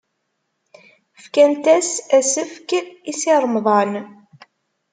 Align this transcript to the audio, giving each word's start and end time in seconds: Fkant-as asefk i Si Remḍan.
Fkant-as 1.23 1.89
asefk 2.17 2.69
i 3.09 3.13
Si 3.19 3.31
Remḍan. 3.43 3.91